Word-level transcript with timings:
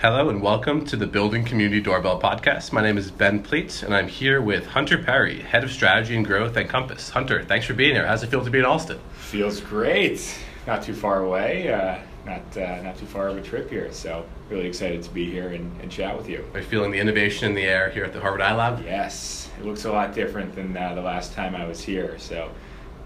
Hello 0.00 0.28
and 0.28 0.42
welcome 0.42 0.84
to 0.84 0.94
the 0.94 1.06
Building 1.06 1.42
Community 1.42 1.80
Doorbell 1.80 2.20
podcast. 2.20 2.70
My 2.70 2.82
name 2.82 2.98
is 2.98 3.10
Ben 3.10 3.42
Pleat 3.42 3.82
and 3.82 3.94
I'm 3.94 4.08
here 4.08 4.42
with 4.42 4.66
Hunter 4.66 4.98
Perry, 4.98 5.40
Head 5.40 5.64
of 5.64 5.70
Strategy 5.70 6.14
and 6.14 6.24
Growth 6.24 6.54
at 6.58 6.68
Compass. 6.68 7.08
Hunter, 7.08 7.42
thanks 7.44 7.64
for 7.64 7.72
being 7.72 7.94
here. 7.94 8.06
How's 8.06 8.22
it 8.22 8.26
feel 8.26 8.44
to 8.44 8.50
be 8.50 8.58
in 8.58 8.66
Allston? 8.66 8.98
Feels 9.14 9.58
great. 9.58 10.36
Not 10.66 10.82
too 10.82 10.92
far 10.92 11.22
away. 11.22 11.72
Uh, 11.72 12.00
not 12.26 12.56
uh, 12.58 12.82
not 12.82 12.98
too 12.98 13.06
far 13.06 13.28
of 13.28 13.38
a 13.38 13.42
trip 13.42 13.70
here. 13.70 13.90
So 13.90 14.26
really 14.50 14.66
excited 14.66 15.02
to 15.02 15.10
be 15.10 15.30
here 15.30 15.48
and, 15.48 15.80
and 15.80 15.90
chat 15.90 16.14
with 16.14 16.28
you. 16.28 16.44
Are 16.52 16.60
you 16.60 16.66
feeling 16.66 16.90
the 16.90 16.98
innovation 16.98 17.48
in 17.48 17.54
the 17.54 17.64
air 17.64 17.88
here 17.88 18.04
at 18.04 18.12
the 18.12 18.20
Harvard 18.20 18.42
iLab? 18.42 18.84
Yes, 18.84 19.48
it 19.58 19.64
looks 19.64 19.86
a 19.86 19.92
lot 19.92 20.14
different 20.14 20.54
than 20.54 20.76
uh, 20.76 20.94
the 20.94 21.00
last 21.00 21.32
time 21.32 21.56
I 21.56 21.64
was 21.64 21.82
here. 21.82 22.18
So 22.18 22.50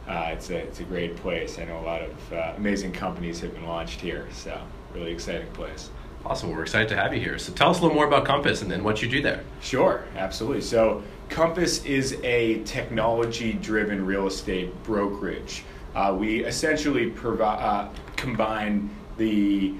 uh, 0.09 0.31
it's 0.33 0.51
a 0.51 0.57
it's 0.57 0.81
a 0.81 0.85
great 0.85 1.15
place. 1.15 1.61
I 1.61 1.67
know 1.67 1.79
a 1.79 1.87
lot 1.87 2.03
of 2.03 2.33
uh, 2.33 2.55
amazing 2.57 2.91
companies 2.91 3.39
have 3.43 3.55
been 3.55 3.67
launched 3.67 4.01
here. 4.01 4.27
So 4.33 4.61
really 4.93 5.13
exciting 5.13 5.53
place. 5.53 5.91
Awesome. 6.25 6.55
We're 6.55 6.63
excited 6.63 6.89
to 6.91 6.97
have 6.97 7.15
you 7.15 7.21
here. 7.21 7.39
So 7.39 7.53
tell 7.53 7.71
us 7.71 7.79
a 7.79 7.83
little 7.83 7.95
more 7.95 8.07
about 8.07 8.25
Compass 8.25 8.63
and 8.63 8.71
then 8.71 8.85
what 8.85 9.01
you 9.03 9.09
do 9.09 9.23
there. 9.23 9.43
Sure, 9.61 10.05
absolutely. 10.17 10.61
So 10.61 11.03
Compass 11.29 11.85
is 11.85 12.19
a 12.23 12.63
technology-driven 12.65 14.05
real 14.05 14.27
estate 14.27 14.71
brokerage. 14.85 15.65
Uh, 15.95 16.15
we 16.17 16.45
essentially 16.45 17.11
provide 17.11 17.63
uh, 17.63 17.89
combine 18.17 18.91
the, 19.17 19.75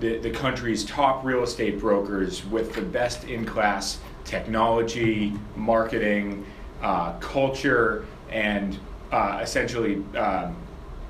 the 0.00 0.18
the 0.18 0.30
country's 0.30 0.84
top 0.84 1.24
real 1.24 1.42
estate 1.42 1.78
brokers 1.78 2.44
with 2.46 2.72
the 2.74 2.80
best 2.80 3.24
in 3.24 3.44
class 3.44 3.98
technology, 4.24 5.34
marketing, 5.56 6.46
uh, 6.82 7.12
culture, 7.18 8.06
and 8.30 8.78
uh, 9.12 9.40
essentially 9.42 10.02
um, 10.16 10.56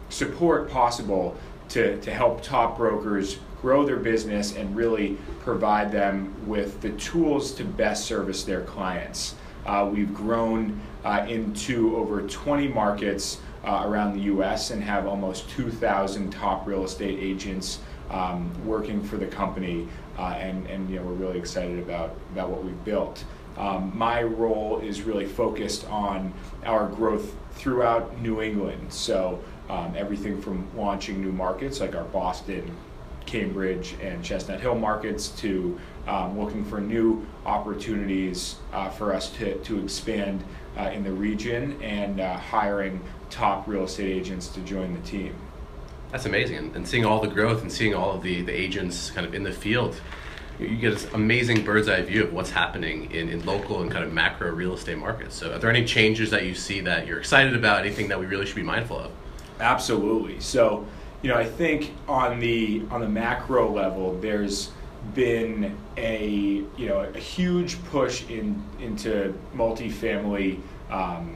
support 0.08 0.68
possible 0.68 1.36
to, 1.68 2.00
to 2.00 2.10
help 2.10 2.42
top 2.42 2.76
brokers 2.76 3.38
grow 3.64 3.82
their 3.82 3.96
business 3.96 4.56
and 4.56 4.76
really 4.76 5.16
provide 5.40 5.90
them 5.90 6.34
with 6.46 6.82
the 6.82 6.90
tools 6.90 7.50
to 7.50 7.64
best 7.64 8.04
service 8.04 8.44
their 8.44 8.60
clients. 8.60 9.36
Uh, 9.64 9.88
we've 9.90 10.12
grown 10.12 10.78
uh, 11.02 11.24
into 11.30 11.96
over 11.96 12.20
20 12.28 12.68
markets 12.68 13.38
uh, 13.64 13.84
around 13.86 14.12
the 14.12 14.24
US 14.24 14.70
and 14.70 14.84
have 14.84 15.06
almost 15.06 15.48
2,000 15.48 16.30
top 16.30 16.66
real 16.66 16.84
estate 16.84 17.18
agents 17.18 17.80
um, 18.10 18.52
working 18.66 19.02
for 19.02 19.16
the 19.16 19.26
company. 19.26 19.88
Uh, 20.18 20.36
and, 20.38 20.66
and 20.66 20.90
you 20.90 20.96
know, 20.96 21.02
we're 21.06 21.14
really 21.14 21.38
excited 21.38 21.78
about, 21.78 22.14
about 22.32 22.50
what 22.50 22.62
we've 22.62 22.84
built. 22.84 23.24
Um, 23.56 23.90
my 23.96 24.22
role 24.22 24.80
is 24.80 25.00
really 25.00 25.24
focused 25.24 25.88
on 25.88 26.34
our 26.66 26.86
growth 26.86 27.34
throughout 27.52 28.20
New 28.20 28.42
England. 28.42 28.92
So 28.92 29.42
um, 29.70 29.94
everything 29.96 30.42
from 30.42 30.68
launching 30.76 31.22
new 31.22 31.32
markets 31.32 31.80
like 31.80 31.94
our 31.96 32.04
Boston, 32.04 32.70
Cambridge, 33.26 33.94
and 34.00 34.22
Chestnut 34.24 34.60
Hill 34.60 34.74
markets 34.74 35.28
to 35.40 35.78
um, 36.06 36.38
looking 36.38 36.64
for 36.64 36.80
new 36.80 37.26
opportunities 37.46 38.56
uh, 38.72 38.90
for 38.90 39.14
us 39.14 39.30
to, 39.30 39.56
to 39.58 39.82
expand 39.82 40.44
uh, 40.76 40.90
in 40.92 41.02
the 41.04 41.12
region 41.12 41.80
and 41.82 42.20
uh, 42.20 42.36
hiring 42.36 43.00
top 43.30 43.66
real 43.66 43.84
estate 43.84 44.10
agents 44.10 44.48
to 44.48 44.60
join 44.60 44.94
the 44.94 45.00
team. 45.00 45.34
That's 46.10 46.26
amazing. 46.26 46.72
And 46.74 46.86
seeing 46.86 47.04
all 47.04 47.20
the 47.20 47.28
growth 47.28 47.62
and 47.62 47.72
seeing 47.72 47.94
all 47.94 48.12
of 48.12 48.22
the, 48.22 48.42
the 48.42 48.52
agents 48.52 49.10
kind 49.10 49.26
of 49.26 49.34
in 49.34 49.42
the 49.42 49.52
field, 49.52 50.00
you 50.58 50.76
get 50.76 50.92
this 50.92 51.12
amazing 51.12 51.64
bird's 51.64 51.88
eye 51.88 52.02
view 52.02 52.22
of 52.22 52.32
what's 52.32 52.50
happening 52.50 53.10
in, 53.10 53.28
in 53.28 53.44
local 53.44 53.82
and 53.82 53.90
kind 53.90 54.04
of 54.04 54.12
macro 54.12 54.50
real 54.52 54.74
estate 54.74 54.98
markets. 54.98 55.34
So, 55.34 55.52
are 55.52 55.58
there 55.58 55.70
any 55.70 55.84
changes 55.84 56.30
that 56.30 56.46
you 56.46 56.54
see 56.54 56.80
that 56.82 57.08
you're 57.08 57.18
excited 57.18 57.56
about? 57.56 57.80
Anything 57.80 58.08
that 58.08 58.20
we 58.20 58.26
really 58.26 58.46
should 58.46 58.54
be 58.54 58.62
mindful 58.62 58.98
of? 58.98 59.10
Absolutely. 59.58 60.38
So, 60.40 60.86
you 61.24 61.30
know, 61.30 61.38
I 61.38 61.46
think 61.46 61.94
on 62.06 62.38
the 62.38 62.82
on 62.90 63.00
the 63.00 63.08
macro 63.08 63.72
level, 63.72 64.20
there's 64.20 64.70
been 65.14 65.74
a 65.96 66.28
you 66.76 66.86
know 66.86 67.00
a 67.00 67.18
huge 67.18 67.82
push 67.84 68.28
in 68.28 68.62
into 68.78 69.32
multifamily 69.56 70.60
um, 70.90 71.34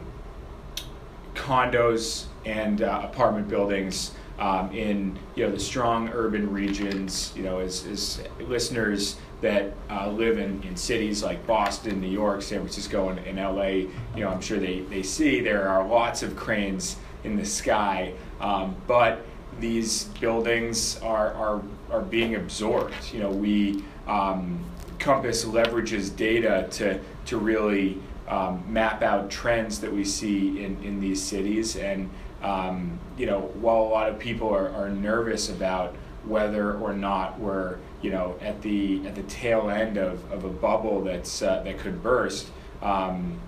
condos 1.32 2.26
and 2.44 2.82
uh, 2.82 3.00
apartment 3.02 3.48
buildings 3.48 4.12
um, 4.38 4.70
in 4.72 5.18
you 5.36 5.46
know 5.46 5.52
the 5.52 5.58
strong 5.58 6.10
urban 6.10 6.52
regions. 6.52 7.32
You 7.34 7.44
know, 7.44 7.60
as, 7.60 7.86
as 7.86 8.20
listeners 8.40 9.16
that 9.40 9.72
uh, 9.88 10.10
live 10.10 10.36
in, 10.36 10.62
in 10.64 10.76
cities 10.76 11.22
like 11.22 11.46
Boston, 11.46 11.98
New 11.98 12.10
York, 12.10 12.42
San 12.42 12.58
Francisco, 12.58 13.08
and, 13.08 13.20
and 13.20 13.38
LA, 13.38 13.88
you 14.14 14.24
know, 14.24 14.28
I'm 14.28 14.42
sure 14.42 14.58
they, 14.58 14.80
they 14.80 15.02
see 15.02 15.40
there 15.40 15.66
are 15.66 15.86
lots 15.86 16.22
of 16.22 16.36
cranes 16.36 16.96
in 17.24 17.36
the 17.36 17.44
sky, 17.44 18.12
um, 18.40 18.76
but 18.86 19.24
these 19.60 20.04
buildings 20.20 20.98
are, 21.00 21.32
are, 21.34 21.62
are 21.90 22.02
being 22.02 22.34
absorbed. 22.34 22.94
You 23.12 23.20
know, 23.20 23.30
we, 23.30 23.82
um, 24.06 24.64
Compass 24.98 25.44
leverages 25.44 26.14
data 26.14 26.66
to, 26.72 27.00
to 27.26 27.38
really 27.38 27.98
um, 28.26 28.64
map 28.70 29.02
out 29.02 29.30
trends 29.30 29.80
that 29.80 29.92
we 29.92 30.04
see 30.04 30.64
in, 30.64 30.82
in 30.82 31.00
these 31.00 31.22
cities. 31.22 31.76
And, 31.76 32.10
um, 32.42 32.98
you 33.16 33.26
know, 33.26 33.40
while 33.60 33.82
a 33.82 33.90
lot 33.90 34.08
of 34.08 34.18
people 34.18 34.48
are, 34.48 34.70
are 34.70 34.90
nervous 34.90 35.48
about 35.48 35.94
whether 36.24 36.74
or 36.78 36.92
not 36.92 37.38
we're, 37.38 37.78
you 38.02 38.10
know, 38.10 38.36
at 38.40 38.60
the, 38.62 39.06
at 39.06 39.14
the 39.14 39.22
tail 39.24 39.70
end 39.70 39.96
of, 39.96 40.30
of 40.32 40.44
a 40.44 40.48
bubble 40.48 41.02
that's, 41.02 41.42
uh, 41.42 41.62
that 41.62 41.78
could 41.78 42.02
burst, 42.02 42.48
um, 42.82 43.38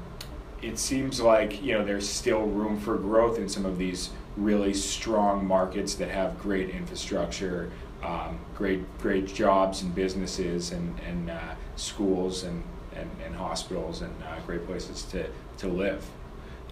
it 0.63 0.79
seems 0.79 1.21
like, 1.21 1.63
you 1.63 1.77
know, 1.77 1.85
there's 1.85 2.09
still 2.09 2.43
room 2.43 2.79
for 2.79 2.97
growth 2.97 3.39
in 3.39 3.49
some 3.49 3.65
of 3.65 3.79
these 3.79 4.11
really 4.41 4.75
strong 4.75 5.47
markets 5.47 5.95
that 5.95 6.11
have 6.11 6.39
great 6.39 6.71
infrastructure, 6.71 7.71
um, 8.03 8.39
great 8.55 8.81
great 8.99 9.27
jobs 9.27 9.83
and 9.83 9.95
businesses 9.95 10.73
and, 10.73 10.99
and 11.01 11.31
uh, 11.31 11.55
schools 11.77 12.45
and, 12.45 12.63
and, 12.95 13.11
and, 13.25 13.35
hospitals 13.35 14.01
and 14.03 14.13
uh, 14.23 14.39
great 14.47 14.67
places 14.67 15.03
to, 15.05 15.27
to 15.59 15.69
live. 15.69 16.07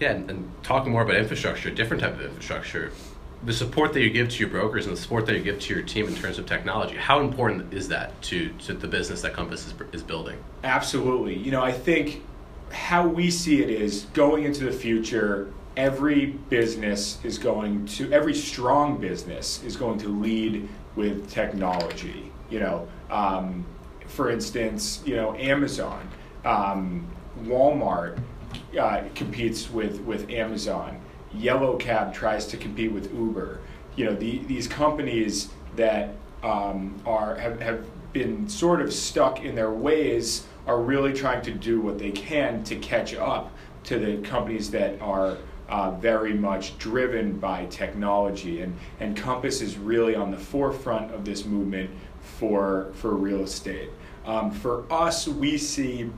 Yeah, 0.00 0.12
and, 0.12 0.30
and, 0.30 0.50
talking 0.62 0.92
more 0.92 1.02
about 1.02 1.16
infrastructure, 1.16 1.70
different 1.70 2.02
type 2.02 2.14
of 2.14 2.22
infrastructure, 2.22 2.92
the 3.44 3.52
support 3.52 3.92
that 3.92 4.02
you 4.02 4.10
give 4.10 4.28
to 4.30 4.38
your 4.40 4.48
brokers 4.48 4.86
and 4.86 4.96
the 4.96 5.00
support 5.00 5.26
that 5.26 5.36
you 5.36 5.42
give 5.42 5.60
to 5.60 5.74
your 5.74 5.82
team 5.82 6.06
in 6.06 6.14
terms 6.14 6.38
of 6.38 6.46
technology, 6.46 6.96
how 6.96 7.20
important 7.20 7.72
is 7.72 7.88
that 7.88 8.20
to, 8.22 8.50
to 8.60 8.72
the 8.72 8.88
business 8.88 9.22
that 9.22 9.32
Compass 9.32 9.66
is, 9.66 9.74
is 9.92 10.02
building? 10.02 10.42
Absolutely. 10.64 11.36
You 11.36 11.50
know, 11.50 11.62
I 11.62 11.72
think 11.72 12.22
how 12.72 13.06
we 13.06 13.30
see 13.30 13.62
it 13.62 13.70
is 13.70 14.06
going 14.12 14.44
into 14.44 14.64
the 14.64 14.72
future, 14.72 15.52
every 15.78 16.26
business 16.26 17.18
is 17.24 17.38
going 17.38 17.86
to 17.86 18.12
every 18.12 18.34
strong 18.34 18.98
business 18.98 19.62
is 19.62 19.76
going 19.76 19.98
to 19.98 20.08
lead 20.08 20.68
with 20.96 21.30
technology 21.30 22.30
you 22.50 22.60
know? 22.60 22.88
Um, 23.10 23.64
for 24.06 24.30
instance 24.30 25.02
you 25.06 25.16
know 25.16 25.34
amazon 25.36 26.08
um, 26.44 27.06
walmart 27.44 28.18
uh, 28.78 29.02
competes 29.14 29.70
with 29.70 30.00
with 30.00 30.30
amazon. 30.30 31.00
Yellow 31.34 31.76
cab 31.76 32.14
tries 32.14 32.46
to 32.46 32.56
compete 32.56 32.92
with 32.92 33.12
uber. 33.12 33.60
You 33.96 34.06
know 34.06 34.14
the, 34.14 34.38
these 34.38 34.66
companies 34.66 35.48
that 35.76 36.14
um, 36.42 37.00
are 37.04 37.36
have, 37.36 37.60
have 37.60 37.84
been 38.12 38.48
sort 38.48 38.80
of 38.80 38.92
stuck 38.92 39.44
in 39.44 39.54
their 39.54 39.70
ways 39.70 40.46
are 40.66 40.80
really 40.80 41.12
trying 41.12 41.42
to 41.42 41.50
do 41.50 41.80
what 41.80 41.98
they 41.98 42.10
can 42.10 42.64
to 42.64 42.76
catch 42.76 43.14
up 43.14 43.52
to 43.84 43.98
the 43.98 44.16
companies 44.26 44.70
that 44.70 45.00
are 45.00 45.36
uh, 45.68 45.90
very 45.92 46.32
much 46.32 46.78
driven 46.78 47.38
by 47.38 47.66
technology, 47.66 48.62
and, 48.62 48.76
and 49.00 49.16
Compass 49.16 49.60
is 49.60 49.76
really 49.76 50.14
on 50.14 50.30
the 50.30 50.38
forefront 50.38 51.12
of 51.14 51.24
this 51.24 51.44
movement 51.44 51.90
for, 52.20 52.90
for 52.94 53.14
real 53.14 53.42
estate. 53.42 53.90
Um, 54.24 54.50
for 54.50 54.84
us, 54.92 55.28
we 55.28 55.58
see, 55.58 56.10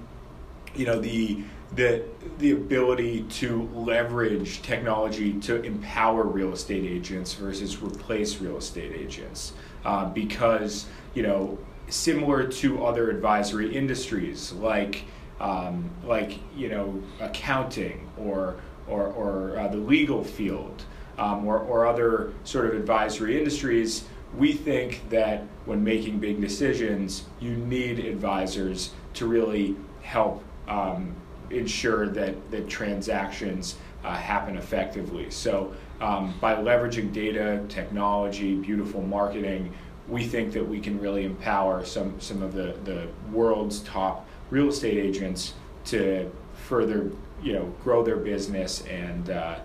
you 0.74 0.86
know, 0.86 1.00
the 1.00 1.42
the 1.72 2.02
the 2.38 2.50
ability 2.50 3.22
to 3.22 3.68
leverage 3.72 4.60
technology 4.62 5.34
to 5.34 5.62
empower 5.62 6.24
real 6.24 6.52
estate 6.52 6.84
agents 6.84 7.34
versus 7.34 7.80
replace 7.80 8.40
real 8.40 8.56
estate 8.56 8.92
agents, 8.92 9.52
uh, 9.84 10.06
because 10.06 10.86
you 11.14 11.22
know, 11.22 11.56
similar 11.88 12.44
to 12.44 12.84
other 12.84 13.10
advisory 13.10 13.74
industries 13.74 14.52
like 14.52 15.04
um, 15.40 15.90
like 16.04 16.38
you 16.56 16.68
know 16.68 17.00
accounting 17.20 18.08
or 18.18 18.56
or, 18.90 19.06
or 19.08 19.58
uh, 19.58 19.68
the 19.68 19.76
legal 19.76 20.24
field 20.24 20.84
um, 21.18 21.46
or, 21.46 21.58
or 21.58 21.86
other 21.86 22.32
sort 22.44 22.66
of 22.66 22.74
advisory 22.74 23.38
industries, 23.38 24.04
we 24.36 24.52
think 24.52 25.08
that 25.10 25.42
when 25.64 25.82
making 25.82 26.18
big 26.18 26.40
decisions, 26.40 27.24
you 27.40 27.50
need 27.56 27.98
advisors 27.98 28.92
to 29.14 29.26
really 29.26 29.76
help 30.02 30.42
um, 30.68 31.14
ensure 31.50 32.08
that, 32.08 32.50
that 32.50 32.68
transactions 32.68 33.76
uh, 34.04 34.14
happen 34.14 34.56
effectively. 34.56 35.30
So, 35.30 35.74
um, 36.00 36.34
by 36.40 36.54
leveraging 36.54 37.12
data, 37.12 37.62
technology, 37.68 38.54
beautiful 38.54 39.02
marketing, 39.02 39.74
we 40.08 40.26
think 40.26 40.52
that 40.54 40.66
we 40.66 40.80
can 40.80 40.98
really 40.98 41.24
empower 41.24 41.84
some, 41.84 42.18
some 42.20 42.42
of 42.42 42.54
the, 42.54 42.74
the 42.84 43.06
world's 43.30 43.80
top 43.80 44.26
real 44.48 44.68
estate 44.68 44.96
agents 44.96 45.54
to 45.84 46.30
further 46.54 47.10
you 47.42 47.52
know 47.52 47.72
grow 47.82 48.02
their 48.02 48.16
business 48.16 48.82
and 48.86 49.30
uh, 49.30 49.58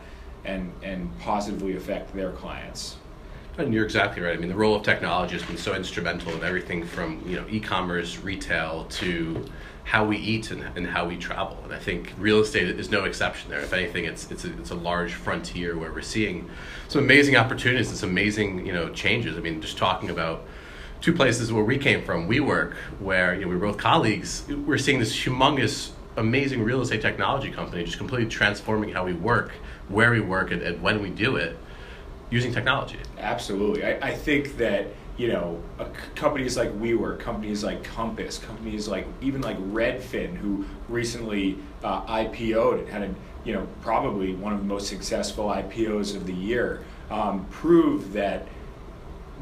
and 0.43 0.71
and 0.83 1.09
positively 1.19 1.75
affect 1.75 2.13
their 2.13 2.31
clients. 2.31 2.97
And 3.57 3.73
you're 3.73 3.85
exactly 3.85 4.21
right. 4.21 4.35
I 4.35 4.37
mean, 4.37 4.49
the 4.49 4.55
role 4.55 4.75
of 4.75 4.83
technology 4.83 5.33
has 5.33 5.43
been 5.43 5.57
so 5.57 5.73
instrumental 5.75 6.33
in 6.33 6.43
everything 6.43 6.85
from 6.85 7.23
you 7.27 7.37
know 7.37 7.45
e-commerce, 7.49 8.19
retail 8.19 8.85
to 8.85 9.45
how 9.85 10.03
we 10.03 10.17
eat 10.17 10.49
and, 10.49 10.63
and 10.75 10.87
how 10.87 11.07
we 11.07 11.15
travel. 11.15 11.57
And 11.63 11.71
I 11.71 11.77
think 11.77 12.13
real 12.17 12.39
estate 12.39 12.67
is 12.67 12.89
no 12.89 13.05
exception 13.05 13.51
there. 13.51 13.59
If 13.59 13.71
anything, 13.71 14.05
it's 14.05 14.29
it's 14.29 14.43
a, 14.43 14.51
it's 14.57 14.71
a 14.71 14.75
large 14.75 15.13
frontier 15.13 15.77
where 15.77 15.91
we're 15.91 16.01
seeing 16.01 16.49
some 16.87 17.03
amazing 17.03 17.37
opportunities 17.37 17.89
and 17.89 17.97
some 17.97 18.09
amazing 18.09 18.65
you 18.65 18.73
know 18.73 18.89
changes. 18.89 19.37
I 19.37 19.39
mean, 19.39 19.61
just 19.61 19.77
talking 19.77 20.09
about 20.09 20.45
two 21.01 21.13
places 21.13 21.53
where 21.53 21.63
we 21.63 21.77
came 21.77 22.03
from, 22.03 22.27
WeWork, 22.27 22.73
where 22.99 23.35
you 23.35 23.41
know, 23.41 23.47
we 23.47 23.55
were 23.55 23.67
both 23.67 23.77
colleagues, 23.77 24.43
we're 24.49 24.77
seeing 24.77 24.99
this 24.99 25.15
humongous, 25.15 25.91
amazing 26.17 26.63
real 26.63 26.81
estate 26.81 27.01
technology 27.01 27.51
company 27.51 27.83
just 27.83 27.97
completely 27.97 28.29
transforming 28.29 28.89
how 28.89 29.05
we 29.05 29.13
work, 29.13 29.51
where 29.89 30.11
we 30.11 30.21
work, 30.21 30.51
and, 30.51 30.61
and 30.61 30.81
when 30.81 31.01
we 31.01 31.09
do 31.09 31.35
it 31.35 31.57
using 32.29 32.53
technology. 32.53 32.97
Absolutely. 33.17 33.85
I, 33.85 34.09
I 34.09 34.15
think 34.15 34.57
that 34.57 34.87
you 35.17 35.29
know, 35.29 35.61
companies 36.13 36.57
like 36.57 36.71
WeWork, 36.79 37.19
companies 37.19 37.63
like 37.63 37.83
Compass, 37.83 38.37
companies 38.37 38.87
like 38.87 39.07
even 39.21 39.41
like 39.41 39.57
Redfin, 39.71 40.35
who 40.35 40.65
recently 40.89 41.57
uh, 41.83 42.01
IPO'd 42.05 42.79
and 42.79 42.89
had 42.89 43.01
a, 43.03 43.15
you 43.45 43.53
know, 43.53 43.65
probably 43.81 44.33
one 44.33 44.51
of 44.51 44.59
the 44.59 44.65
most 44.65 44.87
successful 44.87 45.45
IPOs 45.45 46.15
of 46.15 46.25
the 46.25 46.33
year, 46.33 46.83
um, 47.09 47.45
prove 47.49 48.11
that 48.11 48.45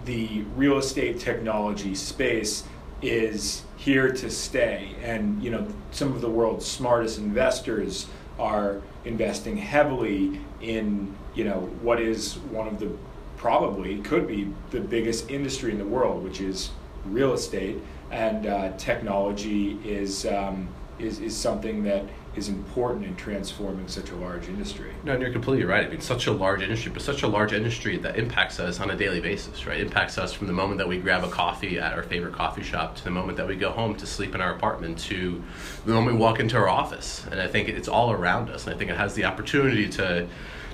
the 0.06 0.44
real 0.56 0.78
estate 0.78 1.20
technology 1.20 1.96
space 1.96 2.66
is 3.04 3.64
here 3.76 4.12
to 4.12 4.30
stay. 4.30 4.96
And, 5.04 5.44
you 5.44 5.52
know, 5.52 5.68
some 5.92 6.14
of 6.14 6.22
the 6.22 6.30
world's 6.30 6.66
smartest 6.66 7.20
investors 7.20 8.08
are 8.40 8.82
investing 9.06 9.58
heavily 9.58 10.40
in, 10.62 11.14
you 11.36 11.44
know, 11.44 11.60
what 11.82 12.00
is 12.00 12.38
one 12.52 12.68
of 12.68 12.80
the 12.80 12.90
probably 13.38 13.98
could 14.04 14.26
be 14.26 14.48
the 14.72 14.80
biggest 14.80 15.30
industry 15.30 15.72
in 15.72 15.78
the 15.78 15.86
world, 15.86 16.24
which 16.24 16.40
is 16.40 16.72
real 17.06 17.34
estate, 17.34 17.78
and 18.10 18.48
uh, 18.48 18.72
technology 18.78 19.78
is, 19.84 20.26
um, 20.26 20.70
is 20.98 21.20
is 21.20 21.36
something 21.36 21.84
that 21.84 22.06
is 22.36 22.50
important 22.50 23.06
in 23.06 23.16
transforming 23.16 23.88
such 23.88 24.10
a 24.10 24.16
large 24.16 24.48
industry. 24.48 24.92
No, 25.04 25.14
and 25.14 25.22
you're 25.22 25.32
completely 25.32 25.66
right. 25.66 25.86
I 25.86 25.90
mean, 25.90 26.02
such 26.02 26.28
a 26.28 26.32
large 26.32 26.62
industry, 26.62 26.92
but 26.92 27.02
such 27.02 27.24
a 27.24 27.28
large 27.28 27.54
industry 27.54 27.98
that 27.98 28.18
impacts 28.18 28.60
us 28.60 28.80
on 28.80 28.90
a 28.90 28.96
daily 28.96 29.20
basis, 29.20 29.68
right? 29.68 29.80
impacts 29.80 30.18
us 30.18 30.34
from 30.34 30.48
the 30.48 30.54
moment 30.54 30.80
that 30.80 30.88
we 30.88 30.98
grab 30.98 31.24
a 31.24 31.30
coffee 31.30 31.78
at 31.80 31.94
our 31.94 32.04
favorite 32.04 32.34
coffee 32.34 32.64
shop 32.64 32.96
to 32.96 33.04
the 33.04 33.12
moment 33.12 33.38
that 33.38 33.48
we 33.48 33.56
go 33.56 33.72
home 33.72 33.96
to 33.96 34.08
sleep 34.08 34.34
in 34.34 34.42
our 34.42 34.56
apartment 34.56 34.98
to 34.98 35.44
the 35.86 35.94
moment 35.94 36.16
we 36.16 36.22
walk 36.22 36.40
into 36.40 36.58
our 36.58 36.70
office. 36.70 37.26
And 37.30 37.40
I 37.40 37.48
think 37.48 37.70
it's 37.70 37.88
all 37.88 38.12
around 38.12 38.50
us. 38.50 38.66
And 38.66 38.76
I 38.76 38.78
think 38.78 38.90
it 38.90 38.98
has 38.98 39.14
the 39.14 39.26
opportunity 39.26 39.88
to 39.90 40.28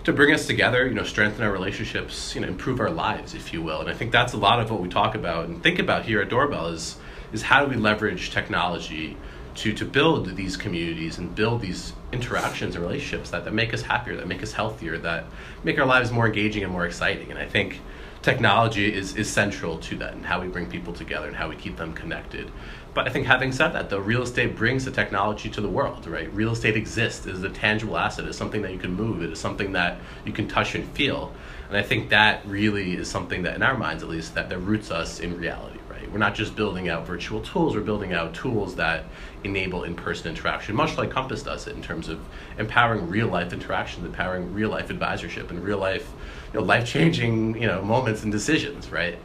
to 0.05 0.13
bring 0.13 0.33
us 0.33 0.47
together, 0.47 0.87
you 0.87 0.93
know, 0.93 1.03
strengthen 1.03 1.43
our 1.43 1.51
relationships, 1.51 2.33
you 2.33 2.39
know, 2.39 2.47
improve 2.47 2.79
our 2.79 2.89
lives, 2.89 3.33
if 3.35 3.51
you 3.51 3.61
will. 3.61 3.81
And 3.81 3.89
I 3.89 3.93
think 3.93 4.13
that's 4.13 4.31
a 4.31 4.37
lot 4.37 4.61
of 4.61 4.71
what 4.71 4.79
we 4.79 4.87
talk 4.87 5.13
about 5.13 5.45
and 5.45 5.61
think 5.61 5.77
about 5.77 6.05
here 6.05 6.21
at 6.21 6.29
Doorbell 6.29 6.67
is 6.67 6.95
is 7.31 7.43
how 7.43 7.63
do 7.63 7.69
we 7.69 7.75
leverage 7.75 8.31
technology 8.31 9.15
to 9.55 9.73
to 9.73 9.85
build 9.85 10.35
these 10.35 10.55
communities 10.57 11.17
and 11.17 11.33
build 11.35 11.61
these 11.61 11.93
interactions 12.11 12.75
and 12.75 12.83
relationships 12.83 13.29
that, 13.29 13.45
that 13.45 13.53
make 13.53 13.73
us 13.73 13.81
happier, 13.81 14.15
that 14.15 14.27
make 14.27 14.43
us 14.43 14.51
healthier, 14.51 14.97
that 14.97 15.25
make 15.63 15.79
our 15.79 15.85
lives 15.85 16.11
more 16.11 16.25
engaging 16.25 16.63
and 16.63 16.71
more 16.71 16.85
exciting. 16.85 17.29
And 17.29 17.39
I 17.39 17.45
think 17.45 17.81
technology 18.21 18.93
is, 18.93 19.15
is 19.15 19.29
central 19.29 19.77
to 19.77 19.95
that 19.97 20.13
and 20.13 20.25
how 20.25 20.41
we 20.41 20.47
bring 20.47 20.69
people 20.69 20.93
together 20.93 21.27
and 21.27 21.35
how 21.35 21.49
we 21.49 21.55
keep 21.55 21.77
them 21.77 21.93
connected. 21.93 22.51
But 22.93 23.07
I 23.07 23.11
think 23.11 23.27
having 23.27 23.51
said 23.51 23.69
that, 23.69 23.89
though, 23.89 23.99
real 23.99 24.23
estate 24.23 24.55
brings 24.55 24.83
the 24.83 24.91
technology 24.91 25.49
to 25.51 25.61
the 25.61 25.69
world, 25.69 26.07
right? 26.07 26.33
Real 26.33 26.51
estate 26.51 26.75
exists, 26.75 27.25
is 27.25 27.43
a 27.43 27.49
tangible 27.49 27.97
asset, 27.97 28.25
is 28.25 28.35
something 28.35 28.61
that 28.63 28.73
you 28.73 28.79
can 28.79 28.93
move, 28.93 29.21
it 29.21 29.31
is 29.31 29.39
something 29.39 29.71
that 29.73 29.99
you 30.25 30.33
can 30.33 30.47
touch 30.47 30.75
and 30.75 30.85
feel. 30.89 31.31
And 31.69 31.77
I 31.77 31.83
think 31.83 32.09
that 32.09 32.45
really 32.45 32.95
is 32.95 33.09
something 33.09 33.43
that, 33.43 33.55
in 33.55 33.61
our 33.61 33.77
minds 33.77 34.01
at 34.01 34.09
least, 34.09 34.33
that, 34.35 34.49
that 34.49 34.57
roots 34.57 34.89
us 34.89 35.19
in 35.19 35.37
reality? 35.37 35.79
We're 36.11 36.17
not 36.19 36.35
just 36.35 36.55
building 36.55 36.89
out 36.89 37.05
virtual 37.05 37.41
tools, 37.41 37.75
we're 37.75 37.81
building 37.81 38.13
out 38.13 38.33
tools 38.33 38.75
that 38.75 39.05
enable 39.43 39.83
in-person 39.83 40.29
interaction, 40.29 40.75
much 40.75 40.97
like 40.97 41.11
Compass 41.11 41.43
does 41.43 41.67
it 41.67 41.75
in 41.75 41.81
terms 41.81 42.09
of 42.09 42.19
empowering 42.57 43.07
real 43.07 43.27
life 43.27 43.53
interactions, 43.53 44.05
empowering 44.05 44.53
real 44.53 44.69
life 44.69 44.89
advisorship 44.89 45.49
and 45.49 45.63
real 45.63 45.77
life, 45.77 46.11
you 46.53 46.59
know, 46.59 46.65
life-changing, 46.65 47.61
you 47.61 47.67
know, 47.67 47.81
moments 47.81 48.23
and 48.23 48.31
decisions, 48.31 48.89
right? 48.89 49.19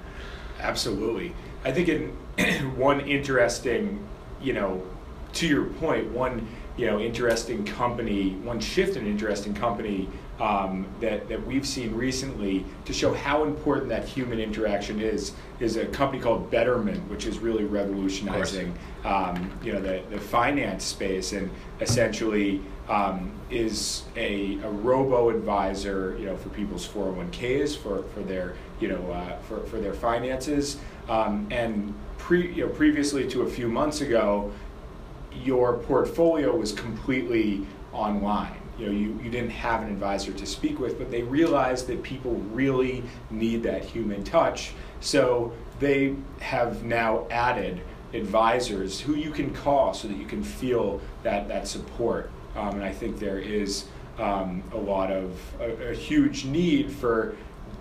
Absolutely. 0.61 1.35
I 1.65 1.73
think 1.73 1.89
in 1.89 2.77
one 2.77 3.01
interesting, 3.01 4.07
you 4.41 4.53
know, 4.53 4.83
to 5.35 5.47
your 5.47 5.65
point, 5.65 6.11
one 6.11 6.47
you 6.77 6.87
know 6.87 7.01
interesting 7.01 7.65
company, 7.65 8.31
one 8.43 8.61
shift 8.61 8.97
in 8.97 9.07
interesting 9.07 9.55
company 9.55 10.09
um, 10.41 10.87
that 11.01 11.29
that 11.29 11.47
we've 11.47 11.67
seen 11.67 11.95
recently 11.95 12.65
to 12.85 12.93
show 12.93 13.15
how 13.15 13.45
important 13.45 13.89
that 13.91 14.05
human 14.05 14.41
interaction 14.41 15.01
is 15.01 15.33
is 15.61 15.77
a 15.77 15.87
company 15.87 16.21
called 16.21 16.51
Betterment, 16.51 17.09
which 17.09 17.27
is 17.27 17.39
really 17.39 17.65
revolutionizing 17.65 18.77
um, 19.05 19.51
you 19.63 19.73
know 19.73 19.81
the 19.81 20.03
the 20.11 20.19
finance 20.19 20.85
space 20.85 21.33
and 21.33 21.51
essentially 21.81 22.61
um, 22.89 23.33
is 23.51 24.03
a, 24.17 24.59
a 24.63 24.71
robo 24.71 25.31
advisor 25.31 26.17
you 26.19 26.27
know 26.27 26.37
for 26.37 26.49
people's 26.51 26.87
401ks 26.87 27.77
for 27.77 28.03
for 28.15 28.21
their 28.21 28.57
you 28.81 28.89
know 28.89 29.11
uh, 29.13 29.39
for 29.41 29.61
for 29.67 29.81
their 29.81 29.95
finances. 29.95 30.79
Um, 31.09 31.47
and 31.51 31.95
pre, 32.25 32.51
you 32.55 32.67
know, 32.67 32.73
previously 32.73 33.29
to 33.29 33.43
a 33.43 33.51
few 33.51 33.69
months 33.69 34.01
ago, 34.01 34.51
your 35.43 35.79
portfolio 35.79 36.55
was 36.55 36.73
completely 36.73 37.67
online. 37.93 38.57
You 38.79 38.87
know, 38.87 38.93
you, 38.93 39.21
you 39.23 39.31
didn't 39.31 39.51
have 39.51 39.83
an 39.83 39.89
advisor 39.89 40.33
to 40.33 40.47
speak 40.47 40.81
with, 40.81 40.99
but 40.99 41.11
they 41.11 41.23
realized 41.23 41.87
that 41.87 42.03
people 42.03 42.35
really 42.53 43.05
need 43.31 43.63
that 43.63 43.85
human 43.85 44.25
touch. 44.25 44.73
So 45.01 45.53
they 45.79 46.17
have 46.41 46.83
now 46.85 47.27
added 47.31 47.81
advisors 48.13 49.01
who 49.01 49.15
you 49.15 49.31
can 49.31 49.53
call 49.55 49.95
so 49.95 50.09
that 50.09 50.17
you 50.17 50.27
can 50.27 50.43
feel 50.43 51.01
that, 51.23 51.49
that 51.49 51.69
support. 51.69 52.31
Um, 52.57 52.75
and 52.75 52.85
I 52.85 52.93
think 52.93 53.19
there 53.19 53.39
is 53.39 53.85
um, 54.19 54.63
a 54.73 54.77
lot 54.79 55.11
of 55.11 55.39
a, 55.61 55.91
a 55.91 55.95
huge 55.95 56.45
need 56.45 56.91
for 56.91 57.37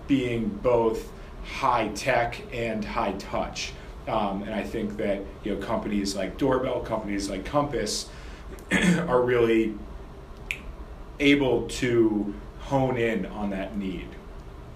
being 0.06 0.48
both 0.48 1.10
high 1.44 1.88
tech 1.88 2.40
and 2.52 2.84
high 2.84 3.12
touch. 3.12 3.72
Um, 4.06 4.42
and 4.42 4.54
I 4.54 4.62
think 4.62 4.96
that 4.98 5.20
you 5.44 5.54
know 5.54 5.64
companies 5.64 6.14
like 6.14 6.36
Doorbell, 6.36 6.80
companies 6.80 7.30
like 7.30 7.44
Compass, 7.44 8.10
are 8.72 9.22
really 9.22 9.74
able 11.20 11.68
to 11.68 12.34
hone 12.60 12.96
in 12.96 13.26
on 13.26 13.50
that 13.50 13.76
need. 13.76 14.08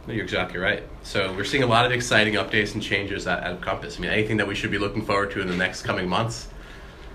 You're 0.06 0.24
exactly 0.24 0.58
right. 0.58 0.82
So 1.02 1.34
we're 1.34 1.44
seeing 1.44 1.62
a 1.62 1.66
lot 1.66 1.84
of 1.84 1.92
exciting 1.92 2.34
updates 2.34 2.72
and 2.72 2.82
changes 2.82 3.26
at, 3.26 3.42
at 3.42 3.60
Compass. 3.60 3.98
I 3.98 4.00
mean, 4.00 4.10
anything 4.10 4.38
that 4.38 4.46
we 4.46 4.54
should 4.54 4.70
be 4.70 4.78
looking 4.78 5.04
forward 5.04 5.30
to 5.32 5.42
in 5.42 5.48
the 5.48 5.56
next 5.56 5.82
coming 5.82 6.08
months? 6.08 6.48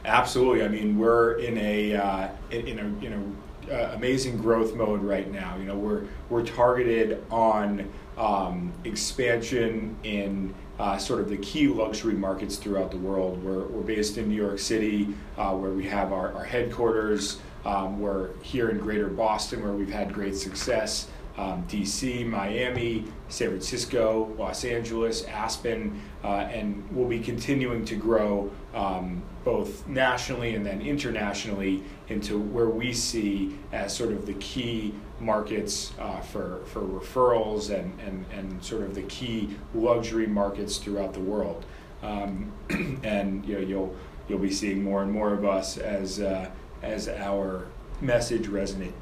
Absolutely. 0.06 0.64
I 0.64 0.68
mean, 0.68 0.98
we're 0.98 1.34
in 1.40 1.58
a 1.58 1.96
uh, 1.96 2.28
in 2.52 2.80
a 2.80 3.06
in 3.06 3.14
a 3.14 3.74
uh, 3.74 3.96
amazing 3.96 4.38
growth 4.38 4.76
mode 4.76 5.02
right 5.02 5.32
now. 5.32 5.56
You 5.58 5.66
know, 5.66 5.76
we're 5.76 6.04
we're 6.30 6.46
targeted 6.46 7.24
on 7.32 7.90
um, 8.18 8.72
expansion 8.84 9.96
in 10.04 10.54
uh, 10.80 10.98
sort 10.98 11.22
of 11.22 11.30
the 11.30 11.38
key 11.38 11.68
luxury 11.68 12.14
markets 12.14 12.56
throughout 12.56 12.92
the 12.92 12.98
world. 12.98 13.44
We're, 13.44 13.66
we're 13.68 13.82
based 13.84 14.18
in 14.18 14.28
New 14.30 14.36
York 14.36 14.60
City, 14.60 15.08
uh, 15.38 15.54
where 15.54 15.72
we 15.72 15.86
have 15.86 16.12
our, 16.12 16.34
our 16.34 16.44
headquarters. 16.44 17.40
Um, 17.66 18.00
we're 18.00 18.36
here 18.42 18.70
in 18.70 18.78
Greater 18.80 19.08
Boston, 19.08 19.64
where 19.64 19.74
we've 19.74 19.92
had 19.92 20.14
great 20.14 20.36
success. 20.36 21.08
Um, 21.36 21.66
DC, 21.68 22.28
Miami, 22.28 23.06
San 23.28 23.50
Francisco, 23.50 24.32
Los 24.38 24.64
Angeles, 24.64 25.26
Aspen, 25.26 26.00
uh, 26.24 26.28
and 26.28 26.88
we'll 26.92 27.08
be 27.08 27.20
continuing 27.20 27.84
to 27.86 27.96
grow 27.96 28.52
um, 28.76 29.24
both 29.44 29.88
nationally 29.88 30.56
and 30.56 30.64
then 30.64 30.82
internationally 30.82 31.84
into 32.10 32.38
where 32.38 32.70
we 32.70 32.94
see 32.94 33.58
as 33.72 33.96
sort 33.96 34.12
of 34.12 34.28
the 34.28 34.34
key 34.36 34.94
markets 35.20 35.92
uh, 36.00 36.20
for, 36.20 36.62
for 36.66 36.82
referrals 36.82 37.70
and, 37.70 38.00
and, 38.00 38.26
and 38.32 38.64
sort 38.64 38.84
of 38.84 38.94
the 38.94 39.02
key 39.04 39.56
luxury 39.74 40.28
markets 40.28 40.78
throughout 40.78 41.14
the 41.14 41.20
world. 41.20 41.66
Um, 42.04 42.52
and 43.04 43.46
you 43.46 43.56
know, 43.56 43.62
you'll, 43.62 43.96
you'll 44.28 44.40
be 44.40 44.52
seeing 44.52 44.84
more 44.84 45.02
and 45.02 45.12
more 45.12 45.34
of 45.34 45.46
us 45.46 45.78
as, 45.78 46.20
uh, 46.20 46.50
as 46.82 47.08
our 47.08 47.68
message 48.02 48.48
resonate, 48.48 48.94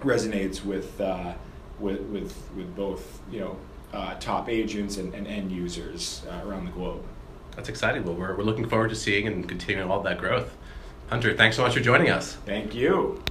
resonates 0.00 0.64
with, 0.64 1.00
uh, 1.00 1.34
with, 1.80 2.00
with, 2.02 2.36
with 2.56 2.74
both 2.76 3.20
you 3.30 3.40
know, 3.40 3.56
uh, 3.92 4.14
top 4.20 4.48
agents 4.48 4.96
and, 4.96 5.14
and 5.14 5.26
end 5.26 5.50
users 5.50 6.22
uh, 6.30 6.46
around 6.46 6.64
the 6.64 6.72
globe. 6.72 7.04
That's 7.56 7.68
exciting. 7.68 8.04
Well, 8.04 8.14
we're, 8.14 8.36
we're 8.36 8.44
looking 8.44 8.68
forward 8.68 8.90
to 8.90 8.96
seeing 8.96 9.26
and 9.26 9.48
continuing 9.48 9.90
all 9.90 10.02
that 10.02 10.18
growth. 10.18 10.56
Hunter, 11.08 11.36
thanks 11.36 11.56
so 11.56 11.62
much 11.62 11.74
for 11.74 11.80
joining 11.80 12.08
us. 12.10 12.34
Thank 12.46 12.74
you. 12.74 13.22